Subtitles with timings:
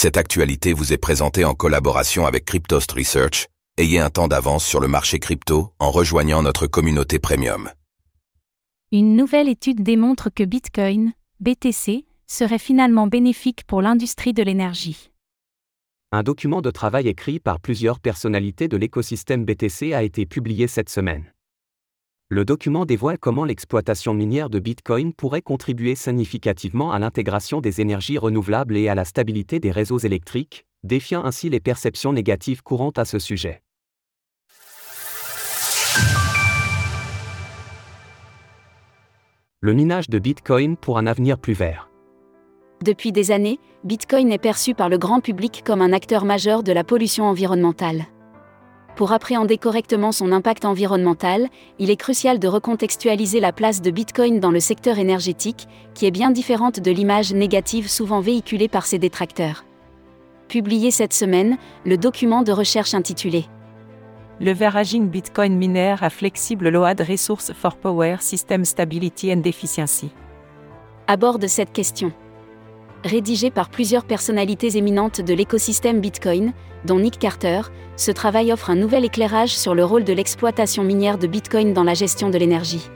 [0.00, 3.48] Cette actualité vous est présentée en collaboration avec Cryptost Research.
[3.78, 7.68] Ayez un temps d'avance sur le marché crypto en rejoignant notre communauté premium.
[8.92, 15.10] Une nouvelle étude démontre que Bitcoin, BTC, serait finalement bénéfique pour l'industrie de l'énergie.
[16.12, 20.90] Un document de travail écrit par plusieurs personnalités de l'écosystème BTC a été publié cette
[20.90, 21.24] semaine.
[22.30, 28.18] Le document dévoile comment l'exploitation minière de Bitcoin pourrait contribuer significativement à l'intégration des énergies
[28.18, 33.06] renouvelables et à la stabilité des réseaux électriques, défiant ainsi les perceptions négatives courantes à
[33.06, 33.62] ce sujet.
[39.60, 41.88] Le minage de Bitcoin pour un avenir plus vert.
[42.84, 46.72] Depuis des années, Bitcoin est perçu par le grand public comme un acteur majeur de
[46.72, 48.04] la pollution environnementale.
[48.98, 51.46] Pour appréhender correctement son impact environnemental,
[51.78, 56.10] il est crucial de recontextualiser la place de Bitcoin dans le secteur énergétique, qui est
[56.10, 59.64] bien différente de l'image négative souvent véhiculée par ses détracteurs.
[60.48, 63.44] Publié cette semaine, le document de recherche intitulé
[64.40, 70.10] Leveraging Bitcoin Miner a Flexible Load Resource for Power System Stability and Efficiency
[71.08, 72.12] aborde cette question
[73.04, 76.52] rédigé par plusieurs personnalités éminentes de l'écosystème Bitcoin,
[76.84, 77.62] dont Nick Carter,
[77.96, 81.84] ce travail offre un nouvel éclairage sur le rôle de l'exploitation minière de Bitcoin dans
[81.84, 82.88] la gestion de l'énergie.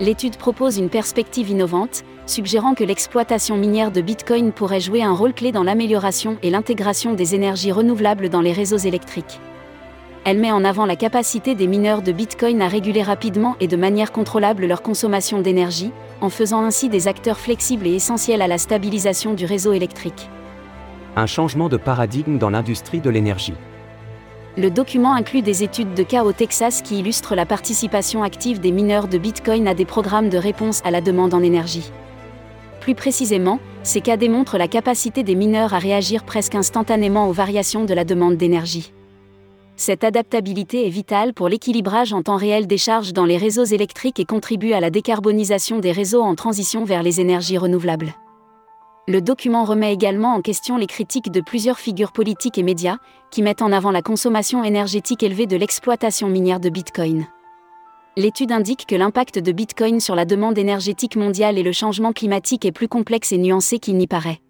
[0.00, 5.34] L'étude propose une perspective innovante, suggérant que l'exploitation minière de Bitcoin pourrait jouer un rôle
[5.34, 9.40] clé dans l'amélioration et l'intégration des énergies renouvelables dans les réseaux électriques.
[10.24, 13.76] Elle met en avant la capacité des mineurs de Bitcoin à réguler rapidement et de
[13.76, 18.58] manière contrôlable leur consommation d'énergie, en faisant ainsi des acteurs flexibles et essentiels à la
[18.58, 20.28] stabilisation du réseau électrique.
[21.16, 23.54] Un changement de paradigme dans l'industrie de l'énergie.
[24.56, 28.72] Le document inclut des études de cas au Texas qui illustrent la participation active des
[28.72, 31.92] mineurs de Bitcoin à des programmes de réponse à la demande en énergie.
[32.80, 37.84] Plus précisément, ces cas démontrent la capacité des mineurs à réagir presque instantanément aux variations
[37.84, 38.92] de la demande d'énergie.
[39.80, 44.18] Cette adaptabilité est vitale pour l'équilibrage en temps réel des charges dans les réseaux électriques
[44.18, 48.12] et contribue à la décarbonisation des réseaux en transition vers les énergies renouvelables.
[49.06, 52.96] Le document remet également en question les critiques de plusieurs figures politiques et médias,
[53.30, 57.28] qui mettent en avant la consommation énergétique élevée de l'exploitation minière de Bitcoin.
[58.16, 62.64] L'étude indique que l'impact de Bitcoin sur la demande énergétique mondiale et le changement climatique
[62.64, 64.40] est plus complexe et nuancé qu'il n'y paraît.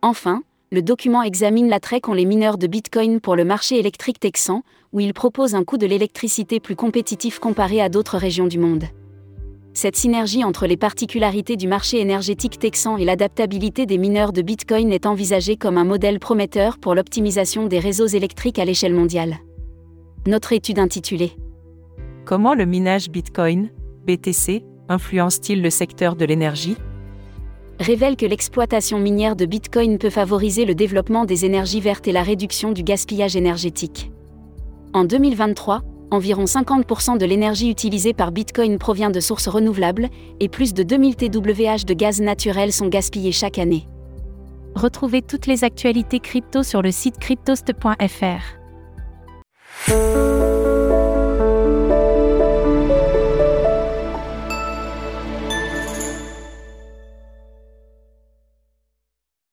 [0.00, 0.40] Enfin,
[0.72, 4.62] le document examine l'attrait qu'ont les mineurs de Bitcoin pour le marché électrique texan,
[4.92, 8.84] où il propose un coût de l'électricité plus compétitif comparé à d'autres régions du monde.
[9.74, 14.92] Cette synergie entre les particularités du marché énergétique texan et l'adaptabilité des mineurs de Bitcoin
[14.92, 19.36] est envisagée comme un modèle prometteur pour l'optimisation des réseaux électriques à l'échelle mondiale.
[20.26, 21.32] Notre étude intitulée
[22.24, 23.70] Comment le minage Bitcoin,
[24.06, 26.76] BTC, influence-t-il le secteur de l'énergie?
[27.80, 32.22] Révèle que l'exploitation minière de Bitcoin peut favoriser le développement des énergies vertes et la
[32.22, 34.10] réduction du gaspillage énergétique.
[34.92, 40.08] En 2023, environ 50% de l'énergie utilisée par Bitcoin provient de sources renouvelables,
[40.40, 43.86] et plus de 2000 TWh de gaz naturel sont gaspillés chaque année.
[44.74, 48.56] Retrouvez toutes les actualités crypto sur le site cryptost.fr.